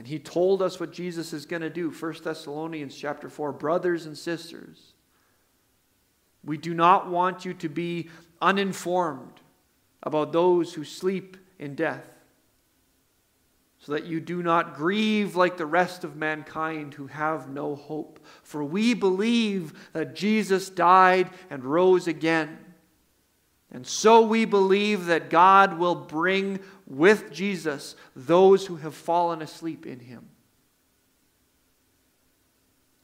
And 0.00 0.08
he 0.08 0.18
told 0.18 0.62
us 0.62 0.80
what 0.80 0.92
Jesus 0.92 1.34
is 1.34 1.44
going 1.44 1.60
to 1.60 1.68
do. 1.68 1.90
1 1.90 2.14
Thessalonians 2.24 2.96
chapter 2.96 3.28
4, 3.28 3.52
brothers 3.52 4.06
and 4.06 4.16
sisters, 4.16 4.94
we 6.42 6.56
do 6.56 6.72
not 6.72 7.10
want 7.10 7.44
you 7.44 7.52
to 7.52 7.68
be 7.68 8.08
uninformed 8.40 9.42
about 10.02 10.32
those 10.32 10.72
who 10.72 10.84
sleep 10.84 11.36
in 11.58 11.74
death, 11.74 12.08
so 13.78 13.92
that 13.92 14.06
you 14.06 14.20
do 14.20 14.42
not 14.42 14.74
grieve 14.74 15.36
like 15.36 15.58
the 15.58 15.66
rest 15.66 16.02
of 16.02 16.16
mankind 16.16 16.94
who 16.94 17.08
have 17.08 17.50
no 17.50 17.74
hope. 17.74 18.24
For 18.42 18.64
we 18.64 18.94
believe 18.94 19.90
that 19.92 20.16
Jesus 20.16 20.70
died 20.70 21.28
and 21.50 21.62
rose 21.62 22.06
again. 22.06 22.56
And 23.72 23.86
so 23.86 24.22
we 24.22 24.44
believe 24.44 25.06
that 25.06 25.30
God 25.30 25.78
will 25.78 25.94
bring 25.94 26.60
with 26.86 27.30
Jesus 27.32 27.94
those 28.16 28.66
who 28.66 28.76
have 28.76 28.94
fallen 28.94 29.42
asleep 29.42 29.86
in 29.86 30.00
him. 30.00 30.28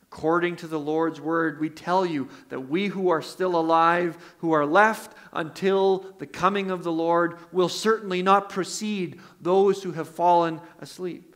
According 0.02 0.56
to 0.56 0.66
the 0.66 0.80
Lord's 0.80 1.20
word, 1.20 1.60
we 1.60 1.68
tell 1.68 2.06
you 2.06 2.28
that 2.48 2.68
we 2.68 2.86
who 2.88 3.10
are 3.10 3.22
still 3.22 3.54
alive, 3.54 4.16
who 4.38 4.52
are 4.52 4.66
left 4.66 5.14
until 5.32 6.14
the 6.18 6.26
coming 6.26 6.70
of 6.70 6.82
the 6.82 6.92
Lord, 6.92 7.38
will 7.52 7.68
certainly 7.68 8.22
not 8.22 8.48
precede 8.48 9.20
those 9.40 9.82
who 9.82 9.92
have 9.92 10.08
fallen 10.08 10.60
asleep. 10.80 11.35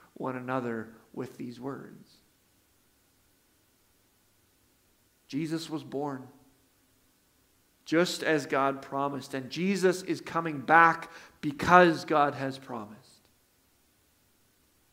one 0.21 0.37
another 0.37 0.89
with 1.13 1.37
these 1.37 1.59
words. 1.59 2.09
Jesus 5.27 5.69
was 5.69 5.83
born 5.83 6.27
just 7.85 8.23
as 8.23 8.45
God 8.45 8.81
promised, 8.81 9.33
and 9.33 9.49
Jesus 9.49 10.03
is 10.03 10.21
coming 10.21 10.59
back 10.59 11.11
because 11.41 12.05
God 12.05 12.35
has 12.35 12.57
promised. 12.57 12.99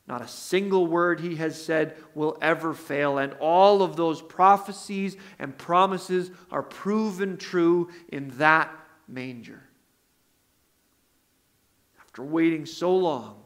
Not 0.09 0.23
a 0.23 0.27
single 0.29 0.87
word 0.87 1.21
he 1.21 1.37
has 1.37 1.63
said 1.63 1.97
will 2.15 2.39
ever 2.41 2.73
fail, 2.73 3.19
and 3.19 3.35
all 3.35 3.83
of 3.83 3.95
those 3.95 4.23
prophecies 4.23 5.17
and 5.39 5.57
promises 5.57 6.31
are 6.51 6.63
proven 6.63 7.37
true 7.37 7.91
in 8.09 8.31
that 8.39 8.75
manger. 9.07 9.63
After 12.01 12.23
waiting 12.23 12.65
so 12.65 12.97
long, 12.97 13.43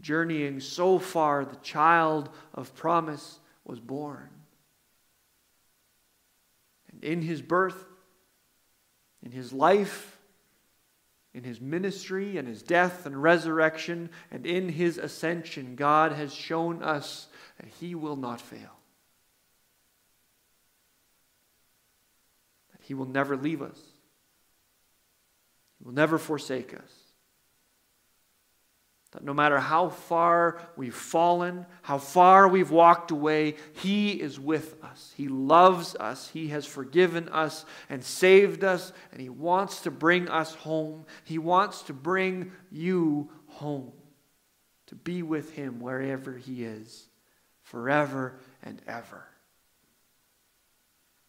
journeying 0.00 0.60
so 0.60 0.98
far, 0.98 1.44
the 1.44 1.56
child 1.56 2.30
of 2.54 2.74
promise 2.74 3.38
was 3.64 3.80
born. 3.80 4.28
And 6.92 7.04
in 7.04 7.22
his 7.22 7.42
birth, 7.42 7.84
in 9.22 9.32
his 9.32 9.52
life, 9.52 10.18
in 11.34 11.44
his 11.44 11.60
ministry 11.60 12.36
and 12.36 12.48
his 12.48 12.62
death 12.62 13.06
and 13.06 13.22
resurrection 13.22 14.10
and 14.30 14.46
in 14.46 14.68
his 14.68 14.98
ascension, 14.98 15.76
God 15.76 16.12
has 16.12 16.34
shown 16.34 16.82
us 16.82 17.28
that 17.60 17.68
he 17.80 17.94
will 17.94 18.16
not 18.16 18.40
fail. 18.40 18.76
That 22.72 22.82
he 22.82 22.94
will 22.94 23.06
never 23.06 23.36
leave 23.36 23.62
us. 23.62 23.78
He 25.78 25.84
will 25.84 25.94
never 25.94 26.18
forsake 26.18 26.74
us. 26.74 26.97
That 29.12 29.24
no 29.24 29.32
matter 29.32 29.58
how 29.58 29.88
far 29.88 30.60
we've 30.76 30.94
fallen, 30.94 31.64
how 31.80 31.96
far 31.96 32.46
we've 32.46 32.70
walked 32.70 33.10
away, 33.10 33.54
He 33.72 34.12
is 34.12 34.38
with 34.38 34.82
us. 34.84 35.14
He 35.16 35.28
loves 35.28 35.96
us. 35.96 36.28
He 36.28 36.48
has 36.48 36.66
forgiven 36.66 37.28
us 37.30 37.64
and 37.88 38.04
saved 38.04 38.64
us, 38.64 38.92
and 39.10 39.20
He 39.20 39.30
wants 39.30 39.80
to 39.82 39.90
bring 39.90 40.28
us 40.28 40.54
home. 40.56 41.06
He 41.24 41.38
wants 41.38 41.82
to 41.82 41.94
bring 41.94 42.52
you 42.70 43.30
home 43.46 43.92
to 44.88 44.94
be 44.94 45.22
with 45.22 45.52
Him 45.54 45.80
wherever 45.80 46.36
He 46.36 46.64
is, 46.64 47.08
forever 47.62 48.38
and 48.62 48.80
ever. 48.86 49.24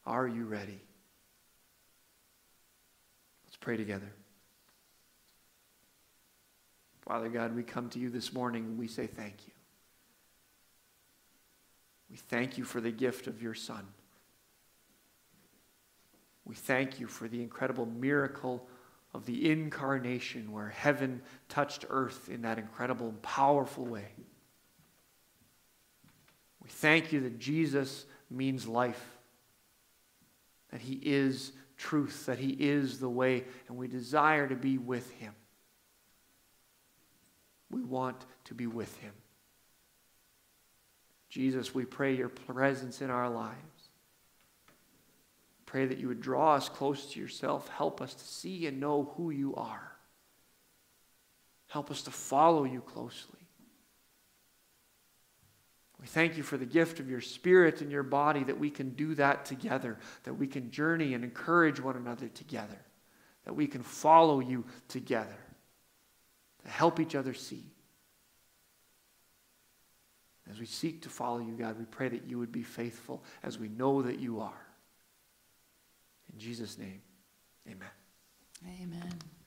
Are 0.05 0.27
you 0.27 0.45
ready? 0.45 0.81
Let's 3.45 3.57
pray 3.57 3.77
together. 3.77 4.11
Father 7.09 7.29
God, 7.29 7.55
we 7.55 7.63
come 7.63 7.89
to 7.89 7.97
you 7.97 8.11
this 8.11 8.33
morning 8.33 8.65
and 8.65 8.77
we 8.77 8.87
say 8.87 9.07
thank 9.07 9.47
you. 9.47 9.53
We 12.07 12.17
thank 12.17 12.55
you 12.55 12.63
for 12.63 12.79
the 12.79 12.91
gift 12.91 13.25
of 13.25 13.41
your 13.41 13.55
Son. 13.55 13.83
We 16.45 16.53
thank 16.53 16.99
you 16.99 17.07
for 17.07 17.27
the 17.27 17.41
incredible 17.41 17.87
miracle 17.87 18.67
of 19.15 19.25
the 19.25 19.49
incarnation 19.49 20.51
where 20.51 20.69
heaven 20.69 21.23
touched 21.47 21.83
earth 21.89 22.29
in 22.29 22.43
that 22.43 22.59
incredible 22.59 23.09
and 23.09 23.19
powerful 23.23 23.85
way. 23.85 24.09
We 26.61 26.69
thank 26.69 27.11
you 27.11 27.21
that 27.21 27.39
Jesus 27.39 28.05
means 28.29 28.67
life, 28.67 29.17
that 30.69 30.81
he 30.81 30.99
is 31.01 31.53
truth, 31.75 32.27
that 32.27 32.37
he 32.37 32.51
is 32.51 32.99
the 32.99 33.09
way, 33.09 33.45
and 33.67 33.77
we 33.77 33.87
desire 33.87 34.47
to 34.47 34.55
be 34.55 34.77
with 34.77 35.09
him. 35.13 35.33
We 37.79 37.85
want 37.85 38.25
to 38.45 38.53
be 38.53 38.67
with 38.67 38.97
him. 38.97 39.13
Jesus, 41.29 41.73
we 41.73 41.85
pray 41.85 42.13
your 42.15 42.27
presence 42.27 43.01
in 43.01 43.09
our 43.09 43.29
lives. 43.29 43.55
Pray 45.65 45.85
that 45.85 45.97
you 45.97 46.09
would 46.09 46.19
draw 46.19 46.55
us 46.55 46.67
close 46.67 47.05
to 47.13 47.19
yourself. 47.19 47.69
Help 47.69 48.01
us 48.01 48.13
to 48.13 48.25
see 48.25 48.67
and 48.67 48.81
know 48.81 49.13
who 49.15 49.29
you 49.29 49.55
are. 49.55 49.91
Help 51.67 51.89
us 51.89 52.01
to 52.01 52.11
follow 52.11 52.65
you 52.65 52.81
closely. 52.81 53.39
We 56.01 56.07
thank 56.07 56.35
you 56.35 56.43
for 56.43 56.57
the 56.57 56.65
gift 56.65 56.99
of 56.99 57.09
your 57.09 57.21
spirit 57.21 57.81
and 57.81 57.91
your 57.91 58.03
body 58.03 58.43
that 58.43 58.59
we 58.59 58.69
can 58.69 58.89
do 58.89 59.15
that 59.15 59.45
together, 59.45 59.99
that 60.23 60.33
we 60.33 60.47
can 60.47 60.71
journey 60.71 61.13
and 61.13 61.23
encourage 61.23 61.79
one 61.79 61.95
another 61.95 62.27
together, 62.27 62.79
that 63.45 63.53
we 63.53 63.67
can 63.67 63.83
follow 63.83 64.39
you 64.39 64.65
together 64.87 65.37
to 66.69 66.75
help 66.75 66.99
each 66.99 67.15
other 67.15 67.33
see. 67.33 67.63
As 70.49 70.59
we 70.59 70.65
seek 70.65 71.01
to 71.03 71.09
follow 71.09 71.39
you, 71.39 71.53
God, 71.53 71.77
we 71.77 71.85
pray 71.85 72.09
that 72.09 72.25
you 72.27 72.39
would 72.39 72.51
be 72.51 72.63
faithful 72.63 73.23
as 73.43 73.59
we 73.59 73.69
know 73.69 74.01
that 74.01 74.19
you 74.19 74.39
are. 74.39 74.65
In 76.31 76.39
Jesus' 76.39 76.77
name, 76.77 77.01
amen. 77.67 77.89
Amen. 78.81 79.38